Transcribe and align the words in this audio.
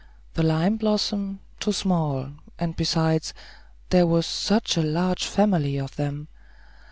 The 0.33 0.41
lime 0.41 0.77
blossoms, 0.77 1.37
too 1.59 1.71
small, 1.71 2.29
and 2.57 2.75
besides, 2.75 3.35
there 3.91 4.07
was 4.07 4.25
such 4.25 4.75
a 4.75 4.81
large 4.81 5.25
family 5.27 5.77
of 5.77 5.95
them. 5.95 6.27